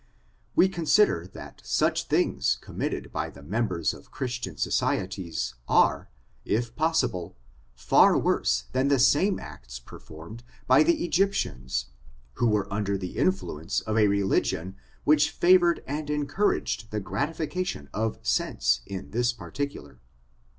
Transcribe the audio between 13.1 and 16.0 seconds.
influ^ice of a religion which favored